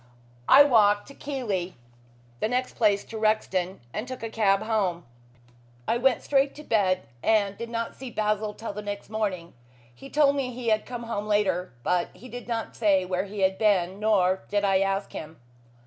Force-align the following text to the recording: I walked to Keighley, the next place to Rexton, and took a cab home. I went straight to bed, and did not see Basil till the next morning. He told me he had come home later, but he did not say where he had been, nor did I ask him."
I 0.49 0.63
walked 0.63 1.07
to 1.09 1.13
Keighley, 1.13 1.75
the 2.39 2.47
next 2.47 2.73
place 2.75 3.03
to 3.03 3.19
Rexton, 3.19 3.81
and 3.93 4.07
took 4.07 4.23
a 4.23 4.31
cab 4.31 4.63
home. 4.63 5.05
I 5.87 5.99
went 5.99 6.23
straight 6.23 6.55
to 6.55 6.63
bed, 6.63 7.03
and 7.21 7.55
did 7.55 7.69
not 7.69 7.95
see 7.95 8.09
Basil 8.09 8.55
till 8.55 8.73
the 8.73 8.81
next 8.81 9.11
morning. 9.11 9.53
He 9.93 10.09
told 10.09 10.35
me 10.35 10.49
he 10.53 10.69
had 10.69 10.87
come 10.87 11.03
home 11.03 11.27
later, 11.27 11.71
but 11.83 12.09
he 12.15 12.29
did 12.29 12.47
not 12.47 12.75
say 12.75 13.05
where 13.05 13.25
he 13.25 13.41
had 13.41 13.59
been, 13.59 13.99
nor 13.99 14.41
did 14.49 14.65
I 14.65 14.79
ask 14.79 15.11
him." 15.11 15.39